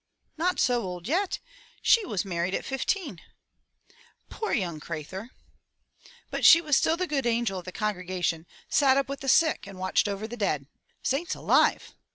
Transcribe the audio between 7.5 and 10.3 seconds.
of the congregation, sat up with the sick and watched over